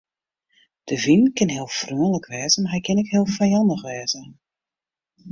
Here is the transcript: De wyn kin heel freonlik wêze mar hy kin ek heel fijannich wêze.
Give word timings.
De 0.87 0.95
wyn 1.03 1.23
kin 1.37 1.53
heel 1.55 1.71
freonlik 1.79 2.27
wêze 2.31 2.59
mar 2.59 2.73
hy 2.75 2.81
kin 2.85 3.01
ek 3.01 3.11
heel 3.13 3.27
fijannich 3.37 3.83
wêze. 3.87 4.23